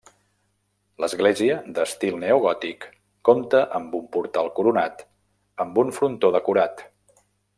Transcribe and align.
L'església 1.03 1.57
d'estil 1.75 2.17
neogòtic 2.23 2.87
compta 3.29 3.61
amb 3.81 3.93
un 4.01 4.09
portal 4.17 4.51
coronat 4.61 5.05
amb 5.67 5.79
un 5.85 5.95
frontó 6.01 6.35
decorat. 6.39 6.85